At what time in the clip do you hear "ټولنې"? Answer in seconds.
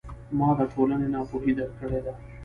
0.73-1.07